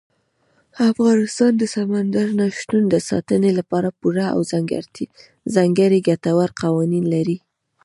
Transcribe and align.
افغانستان 0.91 1.51
د 1.57 1.63
سمندر 1.75 2.27
نه 2.39 2.45
شتون 2.57 2.83
د 2.89 2.95
ساتنې 3.09 3.51
لپاره 3.59 3.89
پوره 3.99 4.25
او 4.33 4.39
ځانګړي 5.55 5.99
ګټور 6.09 6.49
قوانین 6.61 7.05
لري. 7.13 7.37